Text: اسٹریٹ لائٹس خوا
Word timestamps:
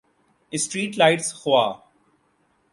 اسٹریٹ 0.53 0.97
لائٹس 0.97 1.33
خوا 1.33 1.63